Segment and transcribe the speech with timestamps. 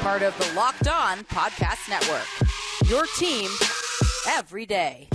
[0.00, 2.26] Part of the Locked On Podcast Network.
[2.90, 3.50] Your team
[4.28, 5.08] every day.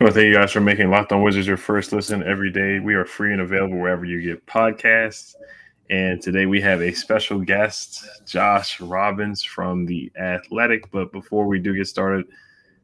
[0.00, 2.78] So I thank you guys for making Locked On Wizards your first listen every day.
[2.78, 5.34] We are free and available wherever you get podcasts.
[5.90, 10.88] And today we have a special guest, Josh Robbins from The Athletic.
[10.92, 12.26] But before we do get started,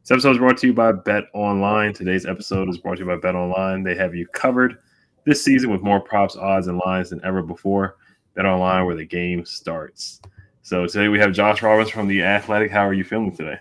[0.03, 1.93] this episode is brought to you by Bet Online.
[1.93, 3.85] Today's episode is brought to you by Bet Online.
[3.85, 4.79] They have you covered
[5.23, 7.97] this season with more props, odds, and lines than ever before.
[8.35, 10.21] Bet Online, where the game starts.
[10.63, 12.73] So today we have Josh Robbins from The Athletic.
[12.73, 13.61] How are you feeling today?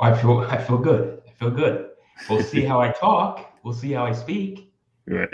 [0.00, 1.22] I feel I feel good.
[1.26, 1.88] I feel good.
[2.28, 3.54] We'll see how I talk.
[3.62, 4.70] We'll see how I speak.
[5.06, 5.30] Right.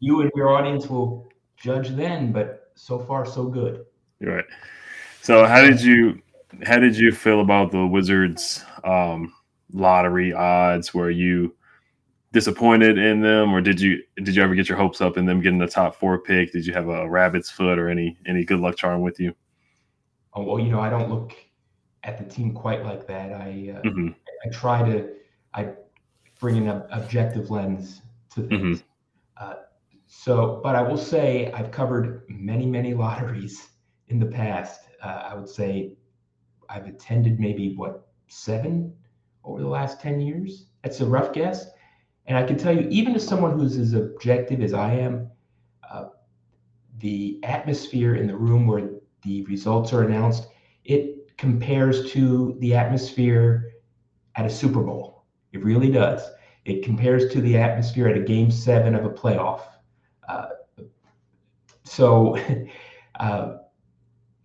[0.00, 1.26] you and your audience will
[1.56, 3.84] judge then, but so far so good.
[4.20, 4.44] Right.
[5.22, 6.20] So how did you
[6.64, 9.32] how did you feel about the Wizards um,
[9.72, 10.94] lottery odds?
[10.94, 11.54] Were you
[12.32, 15.40] disappointed in them, or did you did you ever get your hopes up in them
[15.40, 16.52] getting the top four pick?
[16.52, 19.34] Did you have a rabbit's foot or any any good luck charm with you?
[20.34, 21.32] Oh well, you know I don't look
[22.02, 23.32] at the team quite like that.
[23.32, 24.08] I uh, mm-hmm.
[24.44, 25.08] I try to
[25.54, 25.70] I
[26.38, 28.02] bring an objective lens
[28.34, 28.80] to things.
[28.80, 29.44] Mm-hmm.
[29.44, 29.54] Uh,
[30.16, 33.68] so, but I will say I've covered many, many lotteries
[34.08, 34.80] in the past.
[35.02, 35.96] Uh, I would say
[36.70, 38.94] I've attended maybe what seven
[39.44, 40.66] over the last 10 years.
[40.82, 41.66] That's a rough guess.
[42.26, 45.30] And I can tell you, even to someone who's as objective as I am,
[45.90, 46.06] uh,
[46.98, 48.90] the atmosphere in the room where
[49.24, 50.46] the results are announced,
[50.84, 53.72] it compares to the atmosphere
[54.36, 55.24] at a Super Bowl.
[55.52, 56.22] It really does.
[56.64, 59.60] It compares to the atmosphere at a game seven of a playoff.
[61.84, 62.36] So
[63.20, 63.56] uh,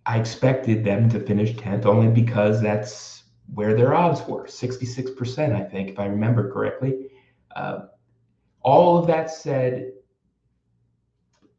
[0.06, 3.24] I expected them to finish 10th only because that's
[3.54, 7.08] where their odds were 66%, I think, if I remember correctly.
[7.54, 7.80] Uh,
[8.62, 9.92] all of that said,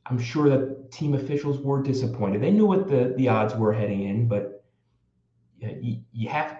[0.05, 2.41] I'm sure that team officials were disappointed.
[2.41, 4.65] They knew what the, the odds were heading in, but
[5.59, 6.57] you, you have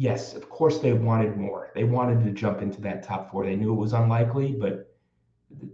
[0.00, 1.70] yes, of course they wanted more.
[1.74, 3.44] They wanted to jump into that top four.
[3.44, 4.94] They knew it was unlikely, but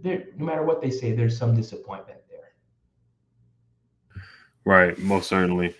[0.03, 2.19] no matter what they say, there's some disappointment.
[4.67, 5.73] Right, most certainly.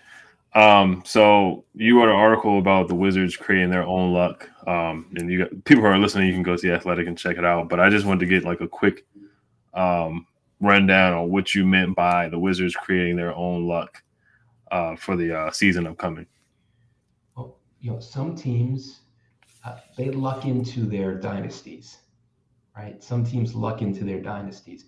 [0.54, 4.48] Um, so you wrote an article about the Wizards creating their own luck.
[4.66, 7.18] Um, and you got people who are listening, you can go to the Athletic and
[7.18, 7.68] check it out.
[7.68, 9.04] But I just wanted to get like a quick
[9.74, 10.26] um,
[10.58, 14.02] rundown on what you meant by the Wizards creating their own luck
[14.72, 16.26] uh, for the uh, season upcoming
[17.36, 19.00] Well, you know, some teams
[19.66, 21.98] uh, they luck into their dynasties,
[22.74, 23.04] right?
[23.04, 24.86] Some teams luck into their dynasties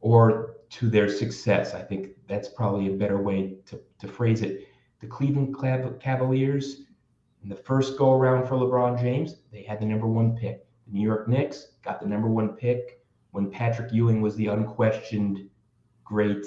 [0.00, 1.74] or to their success.
[1.74, 4.68] I think that's probably a better way to, to phrase it.
[5.00, 5.56] The Cleveland
[6.00, 6.82] Cavaliers,
[7.42, 10.66] in the first go around for LeBron James, they had the number one pick.
[10.86, 15.48] The New York Knicks got the number one pick when Patrick Ewing was the unquestioned
[16.04, 16.46] great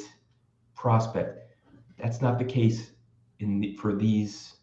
[0.76, 1.40] prospect.
[1.98, 2.92] That's not the case
[3.40, 4.56] in the, for these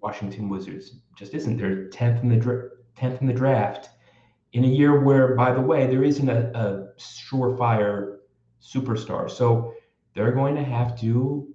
[0.00, 1.56] Washington Wizards just isn't.
[1.56, 3.90] They're tenth in the tenth in the draft
[4.52, 8.16] in a year where, by the way, there isn't a, a surefire
[8.62, 9.30] superstar.
[9.30, 9.74] So
[10.14, 11.48] they're going to have to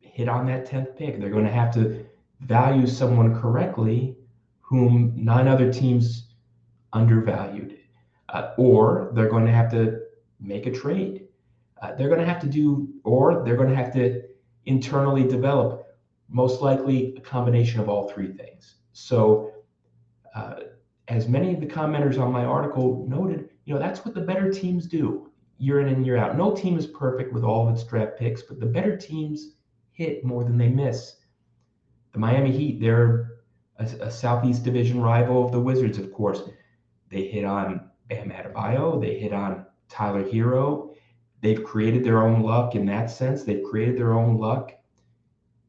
[0.00, 1.20] hit on that tenth pick.
[1.20, 2.04] They're going to have to
[2.40, 4.16] value someone correctly,
[4.60, 6.34] whom nine other teams
[6.92, 7.78] undervalued,
[8.28, 10.00] uh, or they're going to have to
[10.40, 11.26] make a trade.
[11.80, 14.22] Uh, they're going to have to do, or they're going to have to
[14.66, 15.86] internally develop
[16.28, 18.76] most likely a combination of all three things.
[18.92, 19.52] So,
[20.34, 20.54] uh,
[21.08, 24.50] as many of the commenters on my article noted, you know, that's what the better
[24.50, 26.36] teams do year in and year out.
[26.36, 29.56] No team is perfect with all of its draft picks, but the better teams
[29.92, 31.16] hit more than they miss.
[32.12, 33.38] The Miami Heat, they're
[33.78, 36.42] a, a Southeast Division rival of the Wizards, of course.
[37.10, 40.94] They hit on Bam Adebayo, they hit on Tyler Herro.
[41.40, 43.44] They've created their own luck in that sense.
[43.44, 44.72] They've created their own luck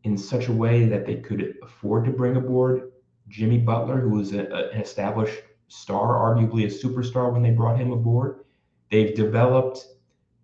[0.04, 2.92] in such a way that they could afford to bring aboard
[3.28, 7.80] Jimmy Butler, who was a, a, an established star, arguably a superstar when they brought
[7.80, 8.40] him aboard.
[8.92, 9.86] They've developed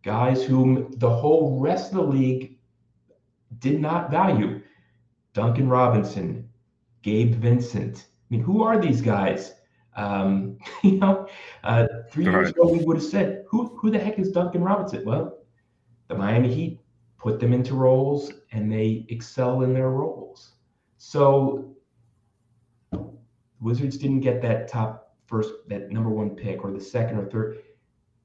[0.04, 2.58] guys whom the whole rest of the league
[3.60, 4.62] did not value.
[5.34, 6.48] Duncan Robinson,
[7.02, 8.06] Gabe Vincent.
[8.08, 9.54] I mean, who are these guys?
[9.96, 11.28] Um, you know,
[11.64, 12.50] uh, three years Right.
[12.50, 15.04] ago we would have said, who who the heck is Duncan Robinson?
[15.06, 15.40] Well,
[16.08, 16.80] the Miami Heat
[17.18, 20.54] put them into roles and they excel in their roles.
[20.98, 21.76] So
[23.60, 27.58] Wizards didn't get that top first, that number one pick or the second or third.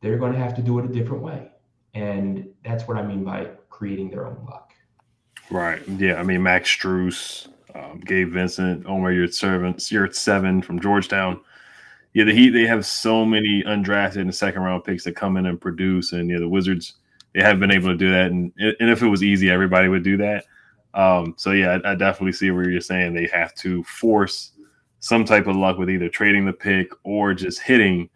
[0.01, 1.49] They're going to have to do it a different way.
[1.95, 4.73] And that's what I mean by creating their own luck.
[5.51, 5.87] Right.
[5.89, 6.15] Yeah.
[6.15, 11.41] I mean, Max Strus, um, Gabe Vincent, Omer Yurtseven, you're at seven from Georgetown.
[12.13, 15.47] Yeah, the Heat they have so many undrafted and second round picks that come in
[15.47, 16.95] and produce, and yeah, the Wizards
[17.35, 18.33] they haven't been able to do that.
[18.33, 20.45] And and if it was easy, everybody would do that.
[20.95, 24.53] Um, so yeah, I, I definitely see where you're saying they have to force
[24.99, 28.11] some type of luck with either trading the pick or just hitting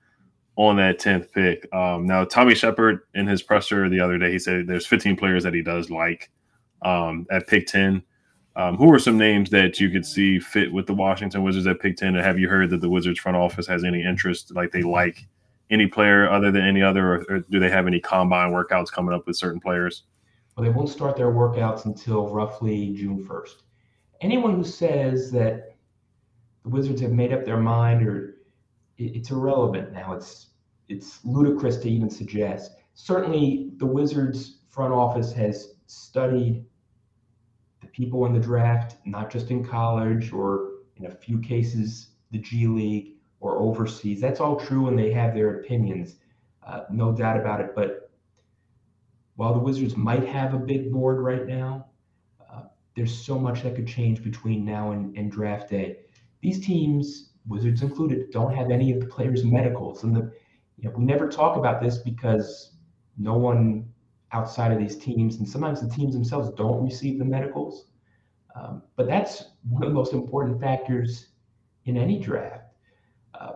[0.57, 1.73] on that 10th pick.
[1.75, 5.43] Um, now, Tommy Sheppard in his presser the other day, he said there's 15 players
[5.43, 6.31] that he does like
[6.83, 8.03] um, at pick 10.
[8.57, 11.81] Um, who are some names that you could see fit with the Washington Wizards at
[11.81, 12.15] pick 10?
[12.15, 15.27] And have you heard that the Wizards front office has any interest, like they like
[15.71, 19.13] any player other than any other, or, or do they have any combine workouts coming
[19.13, 20.05] up with certain players?
[20.57, 23.63] Well, they won't start their workouts until roughly June 1st.
[24.21, 25.75] Anyone who says that
[26.63, 28.34] the Wizards have made up their mind or
[28.99, 30.13] it's irrelevant now.
[30.13, 30.49] It's
[30.89, 32.73] it's ludicrous to even suggest.
[32.95, 36.65] Certainly, the Wizards front office has studied
[37.81, 42.39] the people in the draft, not just in college or in a few cases the
[42.39, 44.21] G League or overseas.
[44.21, 46.17] That's all true, and they have their opinions,
[46.67, 47.75] uh, no doubt about it.
[47.75, 48.11] But
[49.37, 51.87] while the Wizards might have a big board right now,
[52.51, 52.63] uh,
[52.95, 55.99] there's so much that could change between now and, and draft day.
[56.41, 60.33] These teams, Wizards included, don't have any of the players' medicals, and the
[60.77, 62.77] you know we never talk about this because
[63.17, 63.87] no one
[64.33, 67.87] outside of these teams, and sometimes the teams themselves don't receive the medicals.
[68.55, 71.29] Um, but that's one of the most important factors
[71.85, 72.65] in any draft.
[73.39, 73.53] Uh,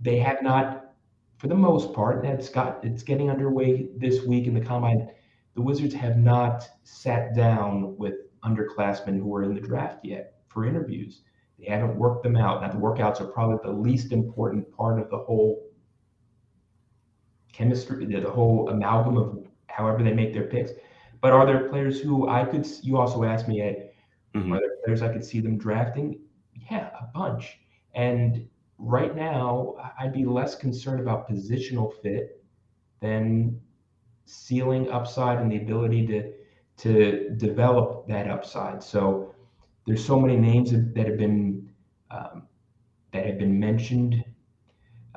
[0.00, 0.94] they have not,
[1.36, 5.10] for the most part, and it's got it's getting underway this week in the combine.
[5.54, 8.14] The Wizards have not sat down with
[8.44, 11.22] underclassmen who are in the draft yet for interviews.
[11.58, 12.62] They haven't worked them out.
[12.62, 15.64] Now the workouts are probably the least important part of the whole
[17.52, 20.72] chemistry, the whole amalgam of however they make their picks.
[21.20, 22.66] But are there players who I could?
[22.82, 23.90] You also asked me, Ed,
[24.34, 24.56] Mhm.
[24.56, 26.20] are there players I could see them drafting?
[26.70, 27.60] Yeah, a bunch.
[27.94, 32.44] And right now, I'd be less concerned about positional fit
[33.00, 33.60] than
[34.26, 36.32] ceiling upside and the ability to
[36.76, 38.80] to develop that upside.
[38.84, 39.34] So
[39.88, 41.66] there's so many names that have been
[42.10, 42.42] um,
[43.12, 44.22] that have been mentioned.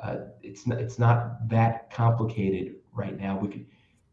[0.01, 3.37] Uh, it's not, it's not that complicated right now.
[3.37, 3.65] We could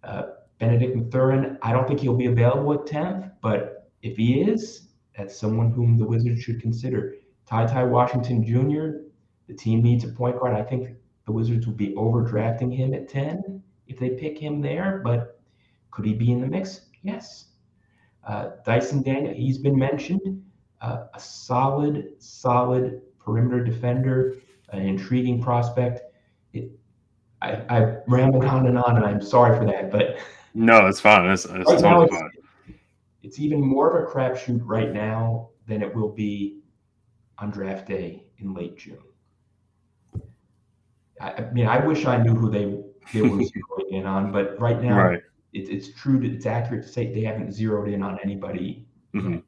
[0.02, 0.22] uh,
[0.58, 1.58] Benedict Mathurin.
[1.62, 5.96] I don't think he'll be available at 10th, but if he is, that's someone whom
[5.96, 7.14] the Wizards should consider.
[7.46, 9.04] Ty Ty Washington Jr.
[9.46, 10.56] The team needs a point guard.
[10.56, 10.90] I think
[11.24, 15.40] the Wizards will be overdrafting him at 10 if they pick him there, but
[15.92, 16.80] could he be in the mix?
[17.02, 17.46] Yes.
[18.26, 20.42] Uh, Dyson Daniel, he's been mentioned.
[20.80, 24.36] Uh, a solid, solid perimeter defender,
[24.70, 26.00] an intriguing prospect.
[26.52, 26.70] It,
[27.42, 30.18] I, I rambled on and on, and I'm sorry for that, but
[30.54, 31.26] No, it's fine.
[31.26, 32.78] That's, that's Right totally it's- fine.
[33.22, 36.60] it's even more of a crapshoot right now than it will be
[37.38, 38.98] on draft day in late June.
[41.20, 42.64] I, I mean, I wish I knew who they
[43.12, 45.22] they were zeroing in on, but right now, Right.
[45.52, 46.20] it, it's true.
[46.20, 48.86] To, it's accurate to say they haven't zeroed in on anybody.
[49.14, 49.42] Mhm.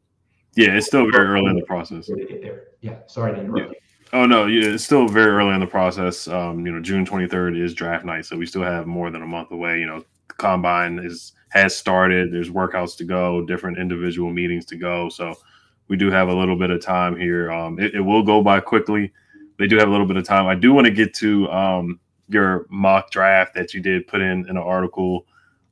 [0.57, 2.09] Yeah, it's still very early in the process.
[2.09, 2.63] They get there.
[2.81, 2.99] Yeah.
[3.07, 3.73] Sorry to interrupt.
[3.73, 3.81] you.
[4.13, 6.27] Oh no, yeah, it's still very early in the process.
[6.27, 9.27] Um, you know, June 23rd is draft night, so we still have more than a
[9.27, 9.79] month away.
[9.79, 12.33] You know, combine is has started.
[12.33, 15.09] There's workouts to go, different individual meetings to go.
[15.09, 15.35] So
[15.89, 17.53] we do have a little bit of time here.
[17.53, 19.13] Um, it, it will go by quickly.
[19.59, 20.47] They do have a little bit of time.
[20.47, 24.49] I do want to get to um, your mock draft that you did put in
[24.49, 25.27] in an article.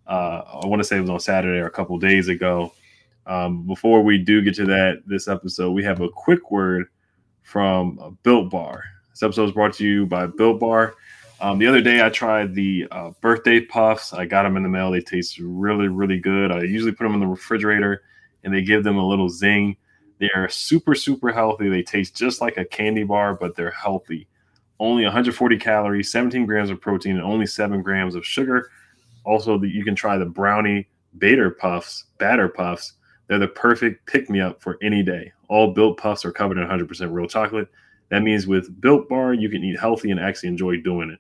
[0.07, 2.73] Uh, I want to say it was on Saturday or a couple days ago.
[3.29, 6.87] Um, before we do get to that this episode, we have a quick word
[7.43, 8.83] from Built Bar.
[9.11, 10.95] This episode is brought to you by Built Bar.
[11.41, 14.15] Um, the other day, I tried the uh, birthday puffs.
[14.15, 14.91] I got them in the mail.
[14.91, 16.51] They taste really, really good.
[16.51, 18.03] I usually put them in the refrigerator,
[18.45, 19.77] and they give them a little zing.
[20.19, 21.69] They are super, super healthy.
[21.69, 24.27] They taste just like a candy bar, but they're healthy.
[24.81, 28.71] Only 140 calories, 17 grams of protein, and only seven grams of sugar.
[29.25, 32.95] Also, the, you can try the brownie batter puffs, batter puffs.
[33.29, 35.33] They're the perfect pick me up for any day.
[35.49, 37.69] All built puffs are covered in 100% real chocolate.
[38.09, 41.19] That means with Built Bar, you can eat healthy and actually enjoy doing it.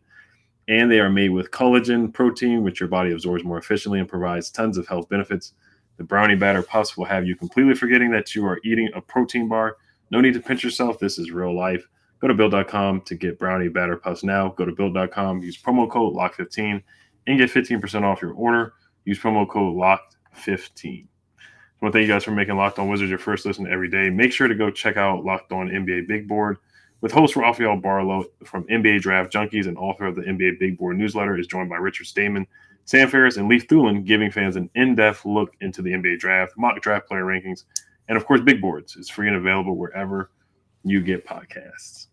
[0.69, 4.51] And they are made with collagen protein, which your body absorbs more efficiently and provides
[4.51, 5.53] tons of health benefits.
[5.99, 9.49] The brownie batter puffs will have you completely forgetting that you are eating a protein
[9.49, 9.77] bar.
[10.11, 10.99] No need to pinch yourself.
[10.99, 11.87] This is real life.
[12.21, 14.49] Go to build.com to get brownie batter puffs now.
[14.51, 16.83] Go to build.com, use promo code LOCK15
[17.27, 18.75] and get 15% off your order.
[19.05, 21.07] Use promo code LOCKed15.
[21.81, 23.89] I want to thank you guys for making Locked On Wizards your first listen every
[23.89, 24.11] day.
[24.11, 26.57] Make sure to go check out Locked On NBA Big Board
[27.01, 30.99] with host Rafael Barlowe from NBA Draft Junkies and author of the NBA Big Board
[30.99, 32.49] newsletter is joined by Richard Stayman,
[32.85, 36.81] Sam Ferris, and Leif Thulin, giving fans an in-depth look into the NBA draft, mock
[36.81, 37.63] draft player rankings,
[38.09, 40.33] and of course, Big Boards is free and available wherever
[40.83, 42.09] you get podcasts.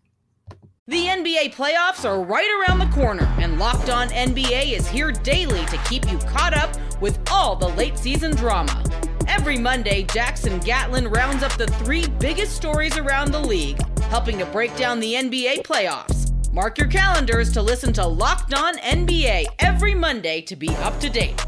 [0.86, 5.66] The NBA playoffs are right around the corner, and Locked On NBA is here daily
[5.66, 8.84] to keep you caught up with all the late season drama.
[9.28, 14.46] Every Monday, Jackson Gatlin rounds up the three biggest stories around the league, helping to
[14.46, 16.32] break down the NBA playoffs.
[16.52, 21.10] Mark your calendars to listen to Locked On NBA every Monday to be up to
[21.10, 21.44] date.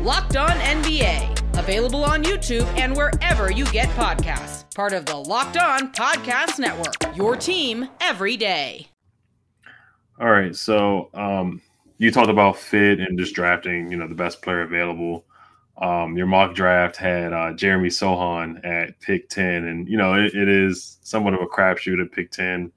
[0.00, 4.72] Locked On NBA, available on YouTube and wherever you get podcasts.
[4.74, 8.88] Part of the Locked On Podcast Network, your team every day.
[10.20, 11.62] All right, so um,
[11.96, 15.24] you talked about fit and just drafting, you know, the best player available.
[15.80, 20.34] Um, your mock draft had uh, Jeremy Sochan at pick 10, and you know it,
[20.34, 22.70] it is somewhat of a crapshoot at pick 10.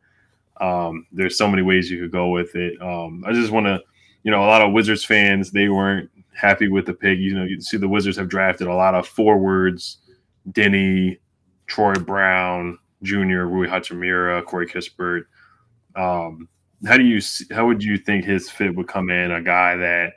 [0.62, 2.82] Um, there's so many ways you could go with it.
[2.82, 3.82] Um, I just want to,
[4.24, 7.20] you know, a lot of Wizards fans they weren't happy with the pick.
[7.20, 9.98] You know, you see the Wizards have drafted a lot of forwards,
[10.52, 11.20] Deni,
[11.68, 15.26] Troy Brown Jr., Rui Hachimura, Corey Kispert.
[15.96, 16.48] Um,
[16.86, 19.32] how do you how would you think his fit would come in?
[19.32, 20.14] A guy that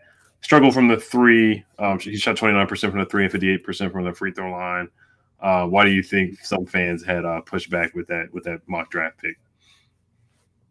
[0.47, 1.65] struggled from the three.
[1.81, 4.89] Um, he shot 29% from the three and 58% from the free throw line.
[5.41, 8.61] Uh, why do you think some fans had uh, pushed back with that with that
[8.69, 9.37] mock draft pick?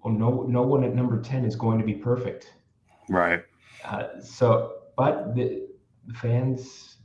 [0.01, 2.53] Well, no, no one at number 10 is going to be perfect.
[3.09, 3.43] Right.
[3.83, 5.67] Uh, so, but the,
[6.07, 6.95] the fans,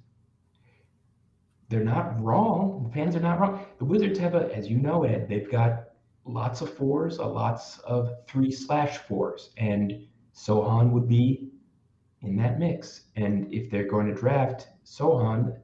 [1.70, 2.84] they're not wrong.
[2.84, 3.66] The fans are not wrong.
[3.78, 5.88] The Wizards have a, as you know, Ed, they've got
[6.24, 11.49] lots of fours, a lots of three slash fours, and Sochan would be
[12.22, 13.02] in that mix.
[13.16, 15.56] And if they're going to draft Sochan,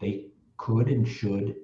[0.00, 1.56] they could and should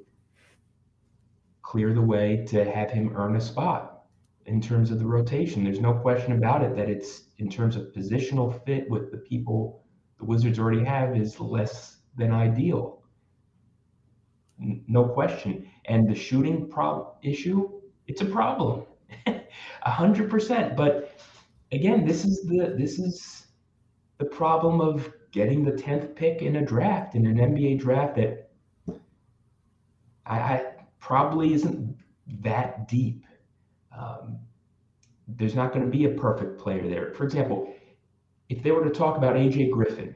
[1.62, 4.04] clear the way to have him earn a spot
[4.46, 5.62] in terms of the rotation.
[5.62, 9.84] There's no question about it that it's in terms of positional fit with the people
[10.18, 13.02] the Wizards already have is less than ideal.
[14.58, 15.66] No question.
[15.86, 18.84] And the shooting prob issue, it's a problem.
[19.26, 20.76] A hundred percent.
[20.76, 21.18] But
[21.72, 23.46] again, this is the this is
[24.20, 28.50] the problem of getting the 10th pick in a draft, in an NBA draft that
[30.26, 31.96] I, I probably isn't
[32.42, 33.24] that deep.
[33.98, 34.38] Um,
[35.26, 37.14] there's not going to be a perfect player there.
[37.14, 37.72] For example,
[38.50, 40.14] if they were to talk about AJ Griffin,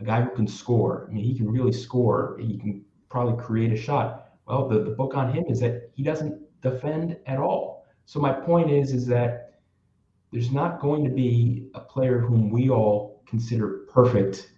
[0.00, 3.72] a guy who can score, I mean, he can really score, he can probably create
[3.72, 4.30] a shot.
[4.46, 7.84] Well, the, the book on him is that he doesn't defend at all.
[8.06, 9.60] So my point is, is that
[10.32, 14.50] there's not going to be a player whom we all consider perfect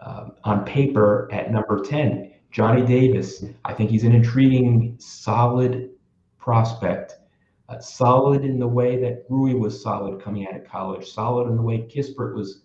[0.00, 2.32] uh, on paper at number 10.
[2.50, 5.90] Johnny Davis, I think he's an intriguing, solid
[6.38, 7.16] prospect.
[7.68, 11.56] Uh, solid in the way that Rui was solid coming out of college, solid in
[11.56, 12.62] the way Kispert was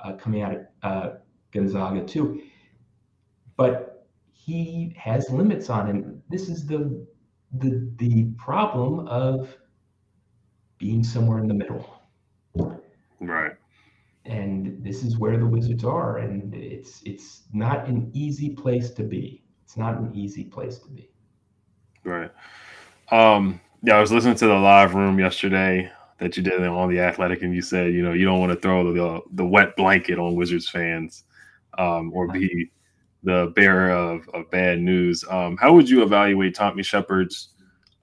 [0.00, 1.10] uh, coming out of uh,
[1.50, 2.42] Gonzaga, too.
[3.56, 6.22] But he has limits on him.
[6.30, 7.04] This is the
[7.58, 9.56] the the problem of
[10.78, 12.00] being somewhere in the middle.
[13.20, 13.56] Right
[14.26, 19.02] and this is where the Wizards are, and it's it's not an easy place to
[19.02, 19.42] be.
[19.64, 21.10] It's not an easy place to be.
[22.04, 22.30] Right.
[23.10, 27.00] Um, yeah, I was listening to the live room yesterday that you did on the
[27.00, 30.18] Athletic, and you said you know you don't want to throw the the wet blanket
[30.18, 31.24] on Wizards fans,
[31.76, 32.70] um, or be
[33.24, 35.24] the bearer of, of bad news.
[35.28, 37.48] Um, how would you evaluate Tommy Sheppard's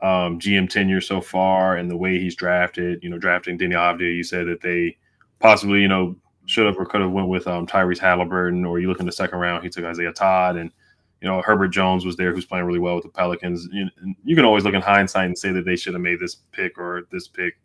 [0.02, 3.04] um, GM tenure so far and the way he's drafted?
[3.04, 4.98] You know, drafting Deni Avdija, you said that they
[5.42, 8.88] possibly, you know, should have or could have went with um, Tyrese Halliburton, or you
[8.88, 10.72] look in the second round, he took Isaiah Todd, and
[11.22, 13.68] you know Herbert Jones was there, who's playing really well with the Pelicans.
[13.72, 13.88] You,
[14.24, 16.78] you can always look in hindsight and say that they should have made this pick
[16.78, 17.58] or this pick.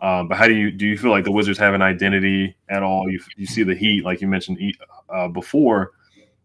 [0.00, 0.86] Um, but how do you do?
[0.86, 3.10] You feel like the Wizards have an identity at all?
[3.10, 4.58] You you see the Heat, like you mentioned
[5.08, 5.92] uh, before,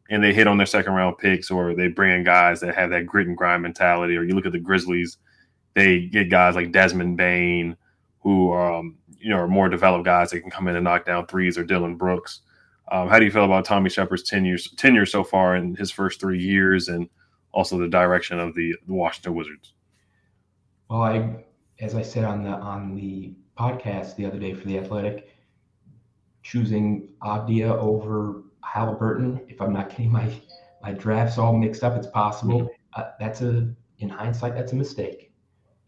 [0.09, 2.91] and they hit on their second round picks, or they bring in guys that have
[2.91, 4.15] that grit and grind mentality.
[4.15, 5.17] Or you look at the Grizzlies,
[5.73, 7.75] they get guys like Desmond Bane,
[8.19, 11.27] who um, you know are more developed guys that can come in and knock down
[11.27, 12.41] threes or Dillon Brooks.
[12.91, 16.19] Um, how do you feel about Tommy Sheppard's tenure tenure so far in his first
[16.19, 17.09] three years, and
[17.51, 19.73] also the direction of the, the Washington Wizards?
[20.89, 21.45] Well, I,
[21.79, 25.29] as I said on the on the podcast the other day for the Athletic,
[26.41, 30.31] choosing Avdija over Halliburton, if I'm not getting my
[30.81, 31.95] my draft's all mixed up.
[31.95, 32.61] It's possible.
[32.61, 33.01] Mm-hmm.
[33.01, 35.31] Uh, that's a in hindsight, that's a mistake.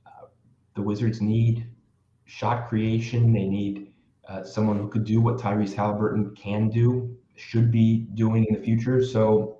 [0.05, 0.27] Uh,
[0.75, 1.65] the Wizards need
[2.31, 3.33] shot creation.
[3.33, 3.91] They need
[4.27, 8.61] uh, someone who could do what Tyrese Halliburton can do, should be doing in the
[8.61, 9.03] future.
[9.03, 9.57] So,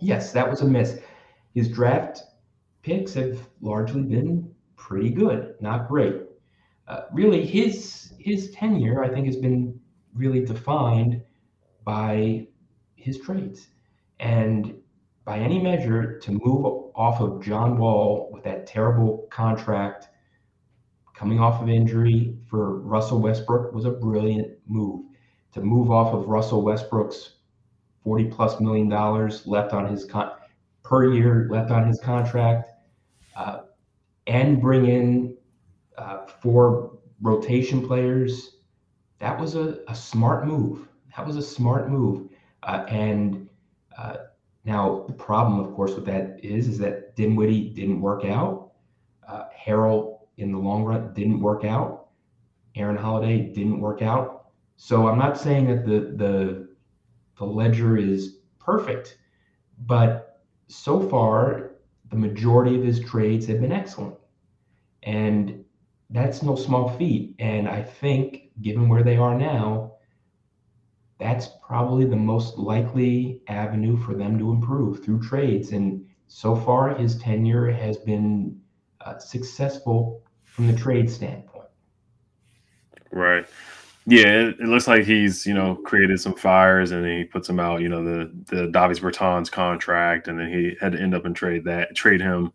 [0.00, 0.98] yes, that was a miss.
[1.54, 2.22] His draft
[2.82, 6.16] picks have largely been pretty good, not great.
[6.88, 9.78] Uh, really, his his tenure, I think, has been
[10.14, 11.22] really defined
[11.84, 12.48] by
[12.96, 13.68] his trades.
[14.18, 14.74] And
[15.24, 20.08] by any measure, to move off of John Wall with that terrible contract
[21.18, 25.04] coming off of injury for Russell Westbrook was a brilliant move.
[25.54, 27.38] To move off of Russell Westbrook's
[28.04, 30.30] 40 plus million dollars left on his con-
[30.84, 32.70] per year left on his contract
[33.34, 33.62] uh,
[34.28, 35.36] and bring in
[35.96, 38.58] uh, four rotation players,
[39.18, 40.86] that was a, a smart move.
[41.16, 42.28] That was a smart move.
[42.62, 43.48] Uh, and
[43.98, 44.18] uh,
[44.64, 48.70] now, the problem, of course, with that is, is that Dinwiddie didn't work out.
[49.26, 52.08] Uh, Harrell, in the long run, didn't work out.
[52.74, 54.46] Aaron Holiday didn't work out.
[54.76, 56.68] So I'm not saying that the the
[57.38, 59.18] the ledger is perfect,
[59.86, 61.72] but so far
[62.10, 64.14] the majority of his trades have been excellent,
[65.02, 65.64] and
[66.10, 67.34] that's no small feat.
[67.38, 69.94] And I think, given where they are now,
[71.18, 75.72] that's probably the most likely avenue for them to improve through trades.
[75.72, 78.60] And so far, his tenure has been
[79.00, 80.22] uh, successful
[80.58, 81.68] from the trade standpoint.
[83.12, 83.46] Right.
[84.06, 87.60] Yeah, it, it, looks like he's you know created some fires and he puts them
[87.60, 87.80] out.
[87.80, 91.36] You know the the Davis Bertans contract, and then he had to end up and
[91.36, 92.52] trade that trade him.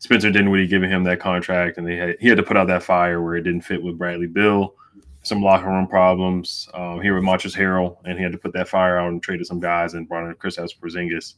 [0.00, 2.82] Spencer Dinwiddie giving him that contract, and they had, he had to put out that
[2.82, 4.74] fire where it didn't fit with Bradley Beal.
[5.22, 8.66] some locker room problems um, here with Montrezl Harrell, and he had to put that
[8.66, 11.34] fire out and traded some guys and brought in Kristaps Porzingis.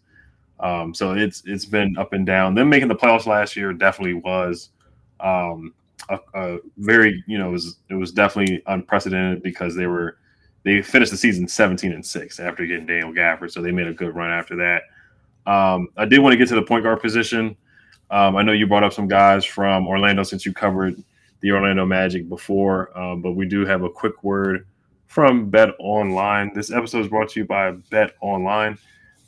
[0.60, 2.54] Um, so it's it's been up and down.
[2.54, 4.70] Them making the playoffs last year definitely was
[5.20, 5.74] um,
[6.08, 10.18] a, a, very you know it was it was definitely unprecedented because they were
[10.64, 13.92] they finished the season 17 and six after getting Daniel Gafford, so they made a
[13.92, 14.82] good run after that.
[15.50, 17.56] Um, I did want to get to the point guard position.
[18.10, 21.02] Um, I know you brought up some guys from Orlando since you covered
[21.40, 24.66] the Orlando Magic before, um, but we do have a quick word
[25.06, 26.52] from Bet Online.
[26.52, 28.76] This episode is brought to you by Bet Online.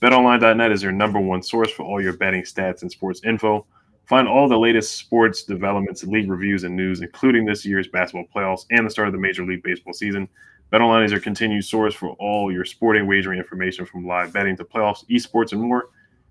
[0.03, 3.67] BetOnline.net is your number one source for all your betting stats and sports info.
[4.09, 8.65] Find all the latest sports developments, league reviews, and news, including this year's basketball playoffs
[8.71, 10.27] and the start of the Major League Baseball season.
[10.73, 14.65] BetOnline is your continued source for all your sporting wagering information from live betting to
[14.65, 15.91] playoffs, esports, and more.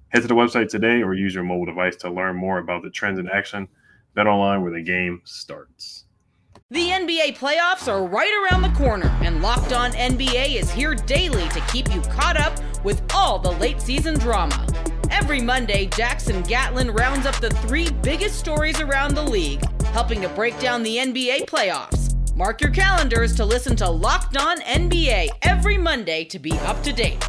[0.09, 2.89] Head to the website today or use your mobile device to learn more about the
[2.89, 3.67] trends in action
[4.15, 6.05] BetOnline, where the game starts.
[6.71, 11.47] The NBA playoffs are right around the corner, and Locked On NBA is here daily
[11.49, 14.65] to keep you caught up with all the late season drama.
[15.11, 20.29] Every Monday, Jackson Gatlin rounds up the three biggest stories around the league, helping to
[20.29, 22.15] break down the NBA playoffs.
[22.35, 26.93] Mark your calendars to listen to Locked On NBA every Monday to be up to
[26.93, 27.27] date.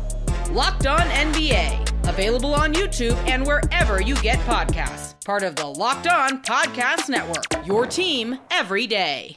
[0.51, 5.23] Locked On NBA Available on YouTube and wherever you get podcasts.
[5.27, 7.67] Part of the Locked On Podcast Network.
[7.67, 9.37] Your team every day.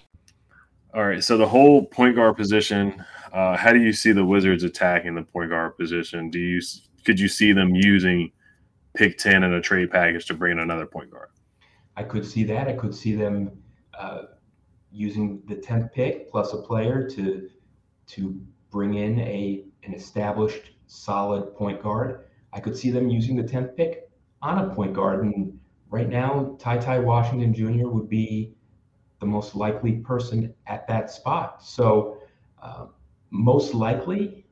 [0.94, 1.22] All right.
[1.22, 3.04] So the whole point guard position.
[3.34, 6.30] Uh, how do you see the Wizards attacking the point guard position?
[6.30, 6.62] Do you
[7.06, 8.32] could you see them using
[8.94, 11.30] pick ten in a trade package to bring in another point guard?
[11.96, 12.68] I could see that.
[12.68, 13.52] I could see them
[13.98, 14.24] uh,
[14.92, 17.50] using the tenth pick plus a player to
[18.08, 22.26] to bring in a an established solid point guard.
[22.54, 24.10] I could see them using the 10th pick
[24.42, 25.24] on a point guard.
[25.24, 25.58] And
[25.90, 27.88] right now, Ty Ty Washington Jr.
[27.88, 28.54] would be
[29.20, 31.64] the most likely person at that spot.
[31.64, 32.18] So,
[32.62, 32.88] uh,
[33.30, 34.46] most likely,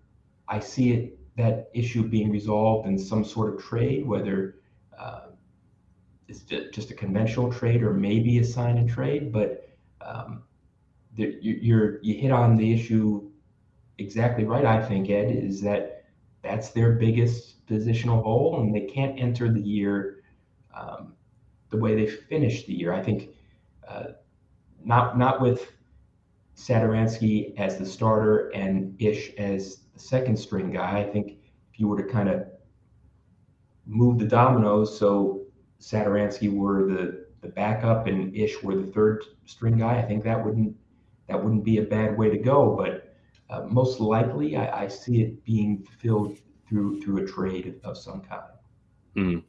[0.48, 4.56] I see it that issue being resolved in some sort of trade, whether
[4.98, 5.28] uh,
[6.28, 9.32] it's just a conventional trade or maybe a sign and trade.
[9.32, 9.70] But
[10.02, 10.44] um,
[11.16, 13.30] you, you're you hit on the issue
[13.98, 14.66] exactly right.
[14.66, 16.06] I think Ed is that
[16.42, 20.24] that's their biggest positional hole, and they can't enter the year
[20.74, 21.14] um,
[21.70, 22.94] the way they finished the year.
[22.94, 23.30] I think
[23.88, 24.12] uh,
[24.84, 25.72] not not with
[26.56, 31.00] Satoransky as the starter and Ish as the second string guy.
[31.00, 31.38] I think
[31.72, 32.46] if you were to kind of
[33.86, 35.42] move the dominoes so
[35.82, 40.44] Satoransky were the the backup and Ish were the third string guy, I think that
[40.44, 40.76] wouldn't
[41.28, 42.76] that wouldn't be a bad way to go.
[42.76, 43.16] But
[43.50, 48.22] uh, most likely, I, I, see it being filled through through a trade of some
[48.22, 48.42] kind.
[49.16, 49.44] Mm.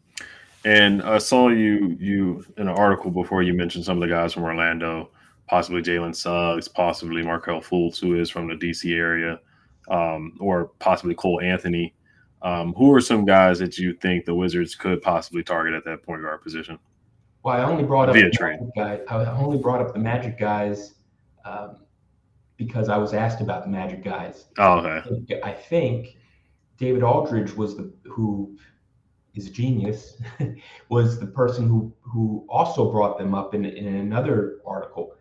[0.64, 4.34] And I saw you you in an article before you mentioned some of the guys
[4.34, 5.10] from Orlando,
[5.48, 9.40] possibly Jalen Suggs, possibly Markelle Fultz, who is from the DC area,
[9.88, 11.94] um, or possibly Cole Anthony.
[12.42, 16.02] Um, who are some guys that you think the Wizards could possibly target at that
[16.02, 16.78] point guard position?
[17.42, 18.60] Well, I only brought up Via the trade.
[18.60, 19.14] Magic guy.
[19.14, 20.94] I only brought up the Magic guys
[21.44, 21.76] um,
[22.56, 24.46] because I was asked about the Magic guys.
[24.58, 25.40] Oh, okay.
[25.42, 26.16] I think
[26.78, 28.56] David Aldridge was the who
[29.34, 30.20] is a genius
[30.88, 35.14] was the person who who also brought them up in, in another article.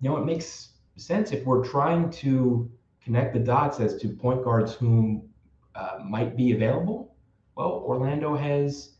[0.00, 2.70] You know, it makes sense if we're trying to
[3.06, 5.22] connect the dots as to point guards whom
[5.76, 7.14] uh, might be available.
[7.54, 8.96] Well, Orlando has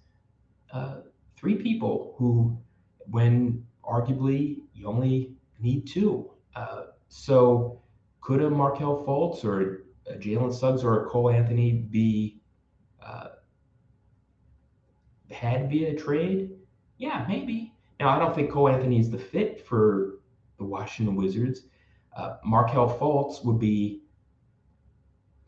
[0.73, 0.99] uh,
[1.37, 2.57] three people who,
[3.11, 6.31] when arguably you only need two.
[6.55, 7.83] Uh, so
[8.21, 9.87] could a Markelle Fultz or
[10.19, 12.39] Jalen Suggs or Cole Anthony be
[13.05, 13.31] uh,
[15.33, 16.53] had via trade?
[16.99, 17.73] Yeah, maybe.
[17.99, 20.21] Now, I don't think Cole Anthony is the fit for
[20.59, 21.63] the Washington Wizards.
[22.17, 24.03] Uh, Markelle Fultz would be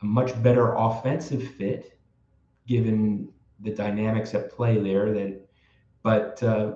[0.01, 1.99] a much better offensive fit
[2.67, 3.27] given
[3.61, 5.11] the dynamics at play there.
[5.11, 5.41] That,
[6.03, 6.73] but uh,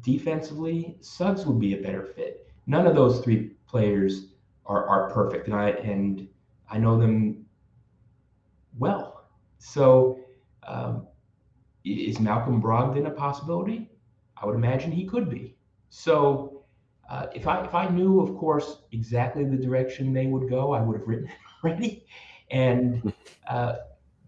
[0.00, 2.48] defensively, Suggs would be a better fit.
[2.66, 4.26] None of those three players
[4.66, 6.28] are, are perfect, and I and
[6.68, 7.46] I know them
[8.78, 9.28] well.
[9.58, 10.20] So,
[10.66, 11.06] um,
[11.84, 13.90] is Malcolm Brogdon a possibility?
[14.36, 15.56] I would imagine he could be.
[15.90, 16.59] So,
[17.10, 20.80] uh, if I if I knew, of course, exactly the direction they would go, I
[20.80, 22.06] would have written it already.
[22.50, 23.12] And
[23.48, 23.76] uh,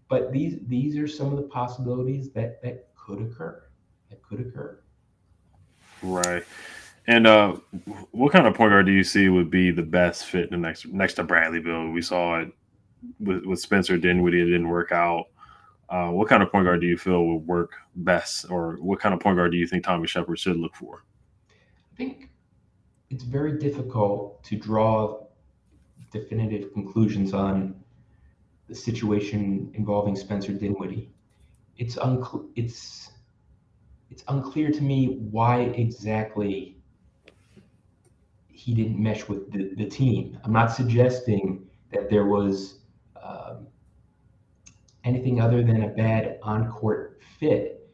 [0.09, 3.63] but these these are some of the possibilities that that could occur.
[4.09, 4.79] That could occur.
[6.01, 6.43] Right.
[7.07, 7.57] And uh,
[8.11, 10.57] what kind of point guard do you see would be the best fit in the
[10.57, 11.89] next next to Bradley Beal?
[11.89, 12.51] We saw it
[13.19, 15.27] with, with Spencer Dinwiddie; it didn't work out.
[15.89, 19.13] Uh, what kind of point guard do you feel would work best, or what kind
[19.13, 21.03] of point guard do you think Tommy Sheppard should look for?
[21.93, 22.29] I think
[23.09, 25.23] it's very difficult to draw
[26.11, 27.75] definitive conclusions on
[28.67, 31.11] the situation involving Spencer Dinwiddie.
[31.77, 32.43] It's unclear.
[32.55, 33.11] It's
[34.09, 36.77] it's unclear to me why exactly
[38.47, 40.37] he didn't mesh with the, the team.
[40.43, 42.79] I'm not suggesting that there was
[43.21, 43.67] um,
[45.03, 47.89] anything other than a bad on-court fit.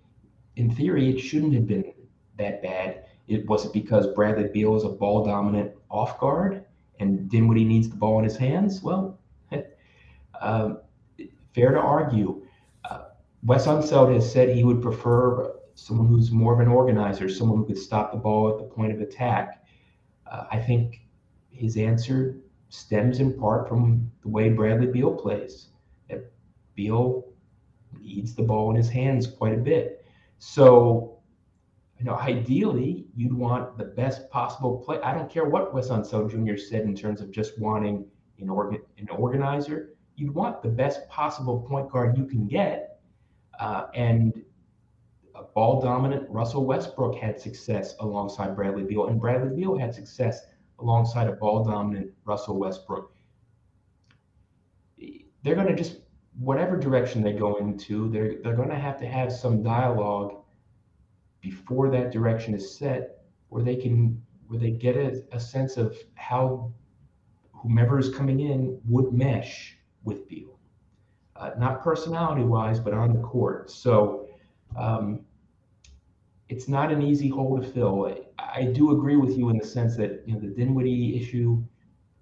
[0.58, 1.94] In theory, it shouldn't have been
[2.38, 3.06] that bad.
[3.30, 6.66] It was it because Bradley Beal is a ball dominant off guard
[7.00, 8.82] and Dinwiddie needs the ball in his hands?
[8.82, 9.18] Well,
[10.42, 10.80] um,
[11.54, 12.46] fair to argue.
[12.86, 13.06] Uh,
[13.44, 17.66] Wes Unseld has said he would prefer someone who's more of an organizer, someone who
[17.66, 19.66] could stop the ball at the point of attack.
[20.30, 21.02] Uh, I think
[21.52, 22.38] his answer
[22.70, 25.68] stems in part from the way Bradley Beal plays.
[26.10, 26.32] That
[26.76, 27.26] Beal
[28.00, 30.06] needs the ball in his hands quite a bit.
[30.38, 31.09] So,
[32.00, 35.00] you know, ideally, you'd want the best possible play.
[35.02, 36.58] I don't care what Wes Unseld Jr.
[36.58, 38.06] said in terms of just wanting
[38.40, 39.96] an, organ, an organizer.
[40.16, 43.02] You'd want the best possible point guard you can get.
[43.60, 44.42] Uh, and
[45.36, 50.40] a ball dominant Russell Westbrook had success alongside Bradley Beal, and Bradley Beal had success
[50.80, 53.12] alongside a ball dominant Russell Westbrook.
[55.44, 55.98] They're going to just
[56.38, 60.40] whatever direction they go into, they're they're going to have to have some dialogue
[61.42, 65.96] before that direction is set, where they can where they get a, a sense of
[66.16, 66.72] how
[67.52, 70.58] whomever is coming in would mesh with Beal,
[71.36, 73.70] uh, not personality wise, but on the court.
[73.70, 74.28] So.
[74.78, 75.26] Um,
[76.50, 78.06] it's not an easy hole to fill.
[78.40, 81.64] I, I do agree with you in the sense that you know the Dinwiddie issue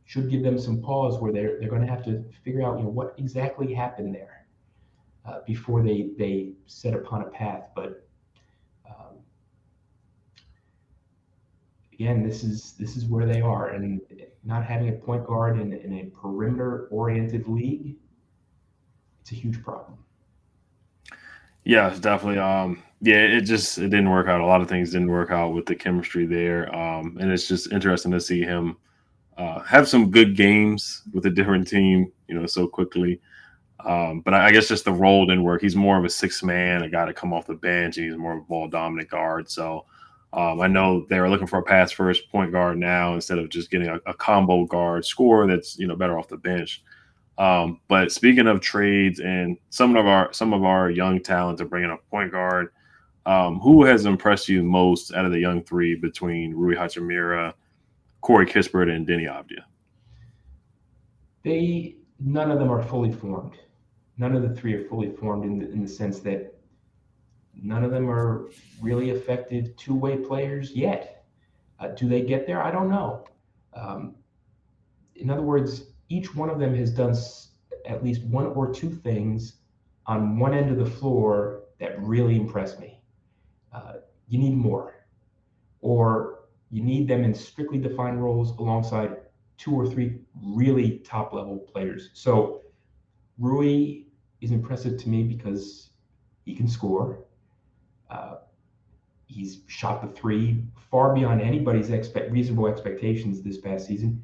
[0.06, 2.84] should give them some pause where they're they're going to have to figure out you
[2.84, 4.46] know what exactly happened there
[5.26, 7.70] uh, before they they set upon a path.
[7.76, 8.07] But
[12.00, 14.02] again, this is this is where they are, and
[14.44, 17.96] not having a point guard in, in a perimeter oriented league,
[19.22, 19.98] it's a huge problem.
[21.64, 22.40] Yeah, it's definitely.
[22.40, 24.42] Um, yeah, it just it didn't work out.
[24.42, 27.72] A lot of things didn't work out with the chemistry there, um, and it's just
[27.72, 28.78] interesting to see him
[29.38, 33.20] uh, have some good games with a different team, you know, so quickly.
[33.86, 35.62] Um, but I, I, guess just the role didn't work.
[35.62, 38.18] He's more of a six man, a guy to come off the bench, and he's
[38.18, 39.50] more of a ball dominant guard.
[39.50, 39.86] So
[40.34, 43.50] um, I know they are looking for a pass first point guard now instead of
[43.50, 46.84] just getting a, a combo guard scorer that's you know better off the bench.
[47.38, 51.66] Um, but speaking of trades and some of our some of our young talent are
[51.66, 52.70] bringing a point guard.
[53.26, 57.54] Um, who has impressed you most out of the young three between Rui Hachimura,
[58.22, 59.64] Corey Kispert, and Deni Avdija?
[61.44, 63.58] They none of them are fully formed.
[64.18, 66.57] None of the three are fully formed in the, in the sense that
[67.62, 68.50] none of them are
[68.82, 71.26] really effective two-way players yet.
[71.80, 72.62] Uh, do they get there?
[72.62, 73.26] I don't know.
[73.74, 74.16] Um,
[75.16, 77.16] in other words, each one of them has done
[77.86, 79.58] at least one or two things
[80.06, 83.00] on one end of the floor that really impressed me.
[83.74, 83.94] Uh,
[84.28, 85.06] you need more,
[85.82, 86.40] or
[86.72, 89.18] you need them in strictly defined roles alongside
[89.58, 92.10] two or three really top level players.
[92.14, 92.62] So
[93.38, 94.04] Rui
[94.42, 95.90] is impressive to me because
[96.46, 97.20] he can score.
[98.10, 98.36] Uh,
[99.26, 104.24] he's shot the three far beyond anybody's expect reasonable expectations this past season,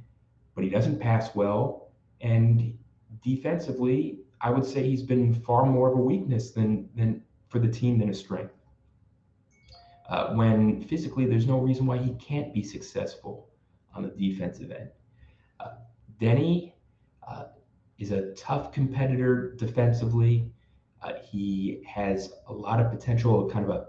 [0.56, 1.92] but he doesn't pass well.
[2.22, 2.78] And
[3.22, 7.68] defensively, I would say he's been far more of a weakness than than for the
[7.68, 8.54] team than a strength.
[10.10, 13.50] Uh, when physically, there's no reason why he can't be successful
[13.96, 14.90] on the defensive end.
[15.60, 15.76] Uh,
[16.20, 16.74] Deni
[17.28, 17.46] uh,
[18.00, 20.52] is a tough competitor defensively.
[21.04, 23.86] Uh, he has a lot of potential, kind of a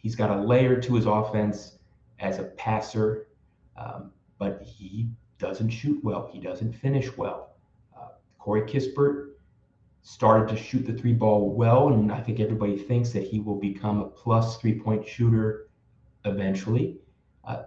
[0.00, 1.78] He's got a layer to his offense
[2.20, 3.26] as a passer,
[3.76, 6.30] um, but he doesn't shoot well.
[6.32, 7.56] He doesn't finish well.
[7.94, 9.32] Uh, Corey Kispert
[10.00, 13.60] started to shoot the three ball well, and I think everybody thinks that he will
[13.60, 15.68] become a plus three point shooter
[16.24, 16.98] eventually.
[17.44, 17.64] Uh,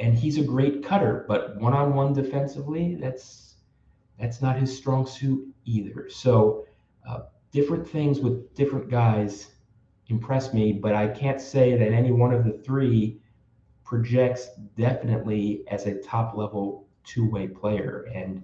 [0.00, 3.54] and he's a great cutter, but one on one defensively, that's
[4.18, 6.08] that's not his strong suit either.
[6.10, 6.66] So
[7.08, 7.20] uh,
[7.52, 9.50] different things with different guys
[10.08, 13.20] impress me, but I can't say that any one of the three
[13.84, 18.08] projects definitely as a top level two way player.
[18.14, 18.42] And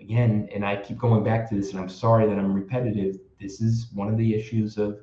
[0.00, 3.18] again, and I keep going back to this, and I'm sorry that I'm repetitive.
[3.40, 5.00] This is one of the issues of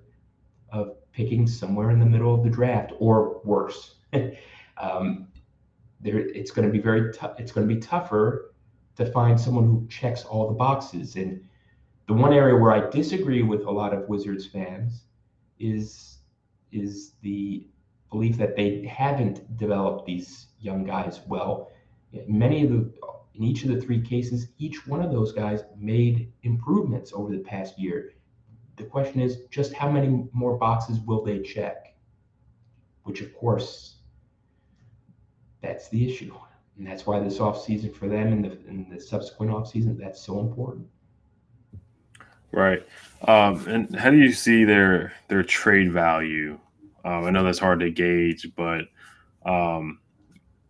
[0.71, 3.95] of picking somewhere in the middle of the draft, or worse.
[4.77, 5.27] um,
[5.99, 7.39] there, it's going to be very tough.
[7.39, 8.53] It's going to be tougher
[8.95, 11.15] to find someone who checks all the boxes.
[11.15, 11.43] And
[12.09, 15.03] the one area where I disagree with a lot of Wizards fans
[15.59, 16.17] is
[16.71, 17.67] is the
[18.09, 21.69] belief that they haven't developed these young guys well.
[22.27, 22.91] Many of the
[23.35, 27.43] in each of the three cases, each one of those guys made improvements over the
[27.43, 28.13] past year.
[28.77, 31.95] The question is just how many more boxes will they check?
[33.03, 33.97] Which of course
[35.61, 36.33] that's the issue.
[36.75, 40.39] And that's why this offseason for them and the, and the subsequent offseason, that's so
[40.39, 40.87] important.
[42.51, 42.85] Right.
[43.27, 46.59] Um, and how do you see their their trade value?
[47.03, 48.85] Um, I know that's hard to gauge, but
[49.45, 49.99] um,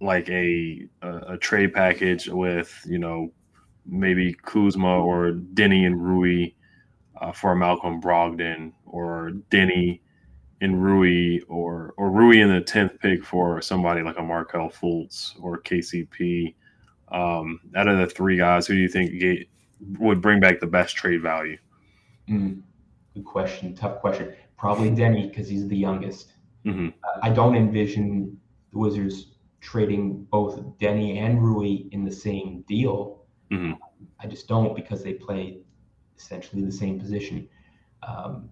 [0.02, 3.32] like a, a, a trade package with you know
[3.86, 6.52] maybe Kuzma or Deni and Rui
[7.20, 10.00] uh, for Malcolm Brogdon or Deni
[10.62, 15.34] and Rui or or Rui in the tenth pick for somebody like a Markelle Fultz
[15.42, 16.56] or KCP.
[17.12, 19.48] Um, out of the three guys, who do you think get,
[19.98, 21.58] would bring back the best trade value?
[22.30, 22.62] Mm,
[23.14, 23.76] good question.
[23.76, 24.34] Tough question.
[24.58, 26.34] Probably Deni because he's the youngest.
[26.66, 26.90] Mm-hmm.
[27.24, 28.38] I don't envision
[28.72, 29.28] the Wizards
[29.62, 33.24] trading both Deni and Rui in the same deal.
[33.52, 33.74] Mm-hmm.
[34.20, 35.62] I just don't because they play
[36.18, 37.48] essentially the same position.
[38.04, 38.50] Um,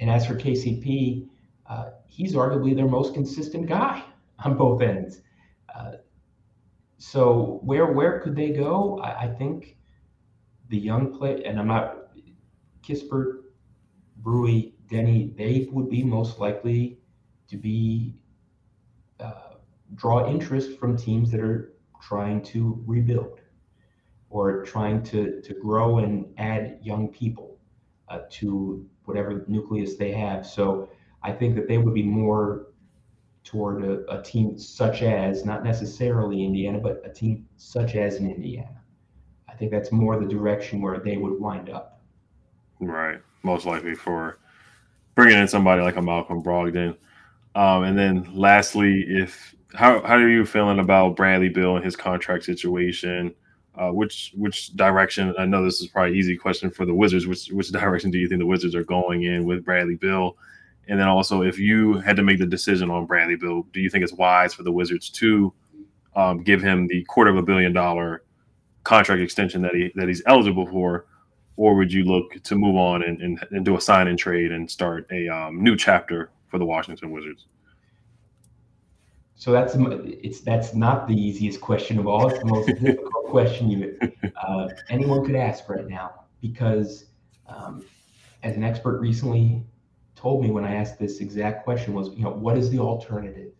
[0.00, 1.26] and as for KCP,
[1.66, 4.02] uh, he's arguably their most consistent guy
[4.44, 5.20] on both ends.
[5.74, 5.92] Uh,
[6.98, 8.98] so where where could they go?
[9.02, 9.76] I, I think
[10.68, 11.97] the young play, and I'm not
[12.88, 13.42] Kispert,
[14.22, 16.98] Rui, Deni, they would be most likely
[17.48, 18.14] to be
[19.20, 19.54] uh,
[19.94, 23.40] draw interest from teams that are trying to rebuild
[24.30, 27.58] or trying to, to grow and add young people
[28.08, 30.46] uh, to whatever nucleus they have.
[30.46, 30.88] So
[31.22, 32.66] I think that they would be more
[33.44, 38.30] toward a, a team such as, not necessarily Indiana, but a team such as in
[38.30, 38.82] Indiana.
[39.48, 41.97] I think that's more the direction where they would wind up.
[42.80, 43.20] Right.
[43.42, 44.38] Most likely for
[45.14, 46.96] bringing in somebody like a Malcolm Brogdon.
[47.54, 51.96] Um, and then lastly, if how how are you feeling about Bradley Beal and his
[51.96, 53.34] contract situation?
[53.74, 55.34] Uh, which which direction?
[55.38, 57.26] I know this is probably easy question for the Wizards.
[57.26, 60.36] Which which direction do you think the Wizards are going in with Bradley Beal?
[60.88, 63.90] And then also, if you had to make the decision on Bradley Beal, do you
[63.90, 65.52] think it's wise for the Wizards to
[66.16, 68.22] um, give him the quarter of a billion dollar
[68.84, 71.06] contract extension that he that he's eligible for,
[71.58, 74.52] or would you look to move on and, and, and do a sign and trade
[74.52, 77.46] and start a um, new chapter for the Washington Wizards?
[79.34, 82.28] So that's it's that's not the easiest question of all.
[82.28, 83.98] It's the most difficult question you
[84.36, 87.06] uh, anyone could ask right now because,
[87.48, 87.84] um,
[88.42, 89.62] as an expert recently
[90.14, 93.52] told me when I asked this exact question was, you know, what is the alternative?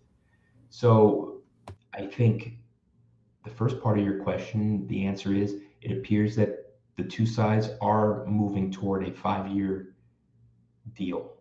[0.70, 1.40] So
[1.94, 2.54] I think
[3.44, 6.57] the first part of your question, the answer is it appears that
[6.98, 9.94] the two sides are moving toward a five year
[10.94, 11.36] deal.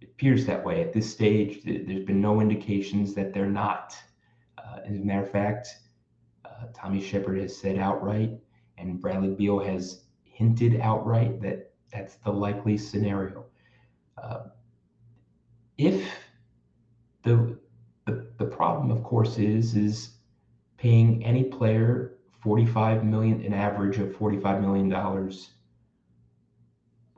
[0.00, 0.82] It appears that way.
[0.82, 3.94] At this stage, there's been no indications that they're not.
[4.56, 5.68] Uh, as a matter of fact,
[6.46, 8.32] uh, Tommy Sheppard has said outright,
[8.78, 13.44] and Bradley Beal has hinted outright that that's the likely scenario.
[14.16, 14.44] Uh,
[15.76, 16.10] if
[17.24, 17.58] the,
[18.06, 20.14] the the problem, of course, is is
[20.78, 25.50] paying any player 45 million, an average of 45 million dollars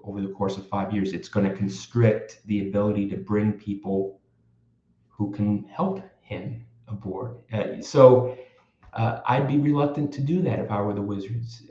[0.04, 4.20] over the course of five years, it's going to constrict the ability to bring people
[5.08, 7.38] who can help him aboard.
[7.52, 8.38] Uh, so
[8.92, 11.64] uh, I'd be reluctant to do that if I were the Wizards.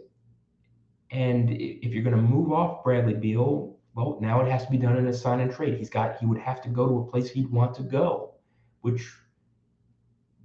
[1.11, 4.77] And if you're going to move off Bradley Beal, well, now it has to be
[4.77, 5.77] done in a sign and trade.
[5.77, 8.33] He's got he would have to go to a place he'd want to go,
[8.81, 9.09] which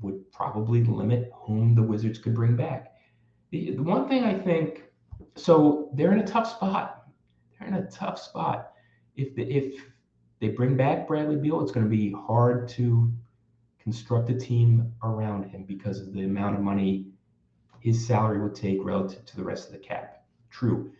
[0.01, 2.90] would probably limit whom the Wizards could bring back.
[3.51, 4.85] The, the one thing I think,
[5.37, 7.05] so they're in a tough spot.
[7.59, 8.73] They're in a tough spot.
[9.17, 9.83] If the, if
[10.41, 13.13] they bring back Bradley Beal, it's going to be hard to
[13.79, 17.07] construct a team around him because of the amount of money
[17.81, 20.23] his salary would take relative to the rest of the cap.
[20.51, 20.93] True.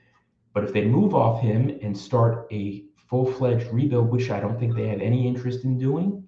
[0.55, 4.59] But if they move off him and start a full fledged rebuild, which I don't
[4.59, 6.25] think they have any interest in doing,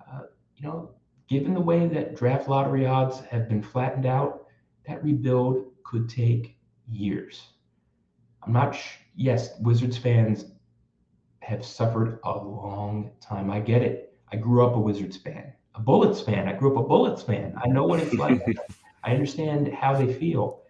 [0.00, 0.22] uh,
[0.54, 0.90] you know,
[1.28, 4.45] given the way that draft lottery odds have been flattened out,
[4.86, 7.48] that rebuild could take years.
[8.42, 10.46] I'm not, sh- yes, Wizards fans
[11.40, 13.50] have suffered a long time.
[13.50, 14.14] I get it.
[14.32, 16.48] I grew up a Wizards fan, a Bullets fan.
[16.48, 17.54] I grew up a Bullets fan.
[17.62, 18.42] I know what it's like.
[19.04, 20.62] I understand how they feel.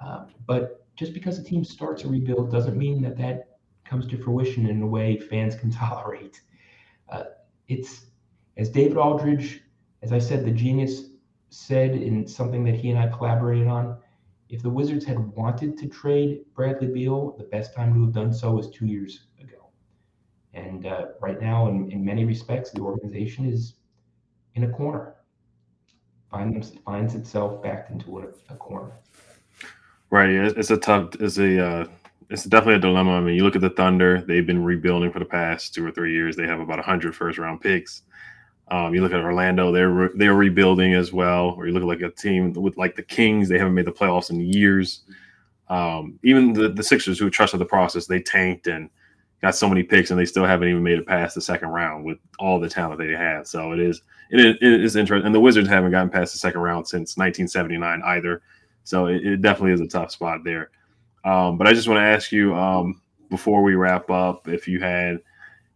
[0.00, 4.16] Uh, but just because a team starts a rebuild doesn't mean that that comes to
[4.16, 6.40] fruition in a way fans can tolerate.
[7.08, 7.24] Uh,
[7.68, 8.06] it's,
[8.56, 9.62] as David Aldridge,
[10.02, 11.11] as I said, the genius
[11.52, 13.98] said in something that he and I collaborated on,
[14.48, 18.32] if the Wizards had wanted to trade Bradley Beal, the best time to have done
[18.32, 19.70] so was two years ago.
[20.54, 23.74] and uh, right now, in, in many respects, the organization is
[24.54, 25.14] in a corner,
[26.30, 28.92] finds finds itself backed into a, a corner.
[30.10, 30.30] Right.
[30.30, 31.14] It's a tough.
[31.20, 31.66] It's a.
[31.66, 31.86] Uh,
[32.28, 33.12] it's definitely a dilemma.
[33.12, 35.90] I mean, you look at the Thunder; they've been rebuilding for the past two or
[35.90, 36.36] three years.
[36.36, 38.02] They have about 100 first round picks.
[38.72, 41.54] Um, you look at Orlando; they're re- they're rebuilding as well.
[41.58, 43.92] Or you look at like a team with like the Kings; they haven't made the
[43.92, 45.02] playoffs in years.
[45.68, 48.88] Um, even the the Sixers, who trusted the process, they tanked and
[49.42, 52.04] got so many picks and they still haven't even made it past the second round
[52.04, 53.46] with all the talent they have.
[53.46, 55.26] So it is it is, it is interesting.
[55.26, 58.40] And the Wizards haven't gotten past the second round since 1979 either.
[58.84, 60.70] So it, it definitely is a tough spot there.
[61.24, 64.80] Um, but I just want to ask you um, before we wrap up if you
[64.80, 65.18] had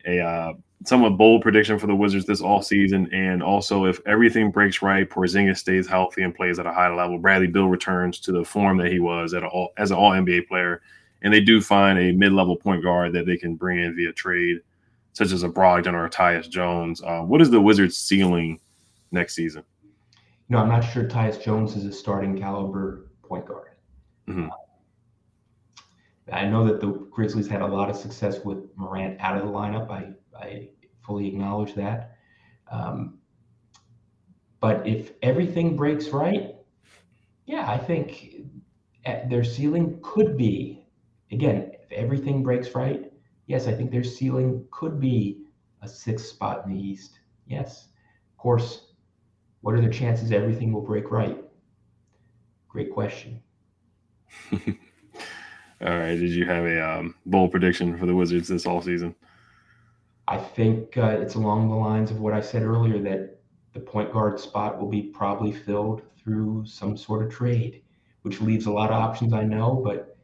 [0.07, 0.53] a uh,
[0.85, 5.09] somewhat bold prediction for the Wizards this all season, and also if everything breaks right,
[5.09, 8.77] Porzingis stays healthy and plays at a high level, Bradley Beal returns to the form
[8.79, 10.83] that he was at all as an All NBA player
[11.23, 14.61] and they do find a mid-level point guard that they can bring in via trade,
[15.13, 17.03] such as a Brogdon or a Tyus Jones.
[17.03, 18.61] Uh, what is the Wizards' ceiling
[19.11, 19.65] next season?
[20.49, 23.71] No, I'm not sure Tyus Jones is a starting caliber point guard.
[24.29, 24.49] Mm-hmm.
[26.33, 29.51] I know that the Grizzlies had a lot of success with Morant out of the
[29.51, 29.91] lineup.
[29.91, 30.11] I,
[30.41, 30.69] I
[31.05, 32.17] fully acknowledge that.
[32.71, 33.19] Um,
[34.61, 36.55] but if everything breaks right,
[37.47, 38.37] yeah, I think
[39.05, 40.87] eh, their ceiling could be
[41.31, 43.13] again, if everything breaks right,
[43.47, 45.43] yes, I think their ceiling could be
[45.83, 47.19] a sixth spot in the East.
[47.47, 47.89] Yes.
[48.33, 48.93] Of course,
[49.61, 51.43] what are the chances everything will break right?
[52.69, 53.41] Great question.
[54.53, 54.59] all
[55.81, 56.17] right.
[56.17, 59.15] Did you have a um, bold prediction for the Wizards this all season?
[60.29, 63.41] I think uh, it's along the lines of what I said earlier that
[63.75, 67.83] the point guard spot will be probably filled through some sort of trade,
[68.23, 70.19] which leaves a lot of options, I know, but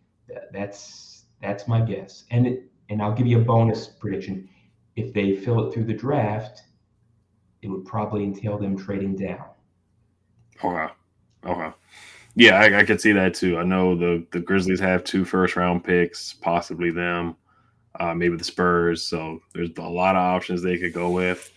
[0.52, 2.24] that's that's my guess.
[2.30, 4.48] And it, and I'll give you a bonus prediction.
[4.96, 6.62] If they fill it through the draft,
[7.62, 9.44] it would probably entail them trading down.
[10.62, 10.92] Okay.
[11.44, 11.72] Okay.
[12.34, 13.58] Yeah, I, I could see that too.
[13.58, 17.36] I know the the Grizzlies have two first round picks, possibly them,
[18.00, 19.02] uh, maybe the Spurs.
[19.02, 21.50] So there's a lot of options they could go with.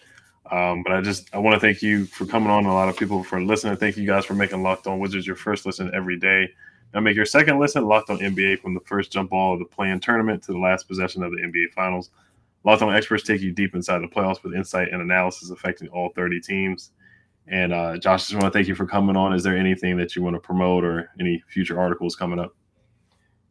[0.52, 2.66] Um, but I just I want to thank you for coming on.
[2.66, 3.76] A lot of people for listening.
[3.78, 6.50] Thank you guys for making Locked On Wizards your first listen every day.
[6.94, 9.66] Now make your second listen Locked On NBA from the first jump ball of the
[9.66, 12.12] play-in tournament to the last possession of the NBA Finals.
[12.64, 16.10] Locked On experts take you deep inside the playoffs with insight and analysis affecting all
[16.16, 16.92] 30 teams.
[17.48, 19.34] And uh, Josh, just want to thank you for coming on.
[19.34, 22.56] Is there anything that you want to promote or any future articles coming up?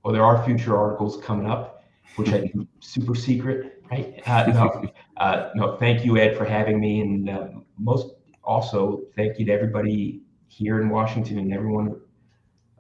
[0.05, 1.74] Well, there are future articles coming up,
[2.16, 4.22] which I do super secret, right?
[4.26, 7.00] Uh, no, uh, no, thank you, Ed, for having me.
[7.00, 7.48] And uh,
[7.78, 12.00] most also, thank you to everybody here in Washington and everyone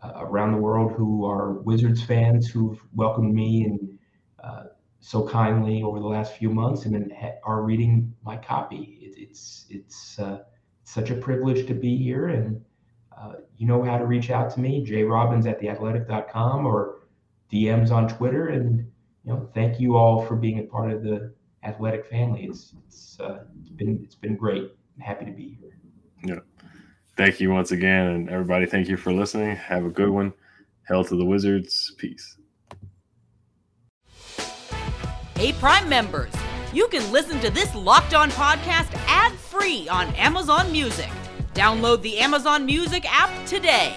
[0.02, 3.98] uh, around the world who are Wizards fans who've welcomed me and
[4.42, 4.64] uh,
[5.00, 8.98] so kindly over the last few months and ha- are reading my copy.
[9.02, 10.40] It, it's it's uh,
[10.84, 12.62] such a privilege to be here, and
[13.18, 17.06] uh, you know how to reach out to me, jrobbins at theathletic.com or
[17.52, 18.90] DMs on Twitter, and
[19.24, 22.44] you know, thank you all for being a part of the athletic family.
[22.44, 24.70] It's it's, uh, it's been it's been great.
[24.96, 25.78] I'm happy to be here.
[26.22, 26.40] Yeah.
[27.16, 28.66] Thank you once again, and everybody.
[28.66, 29.56] Thank you for listening.
[29.56, 30.32] Have a good one.
[30.82, 31.94] Hell to the Wizards.
[31.96, 32.36] Peace.
[35.36, 36.32] Hey, Prime members,
[36.72, 41.10] you can listen to this Locked On podcast ad free on Amazon Music.
[41.54, 43.96] Download the Amazon Music app today.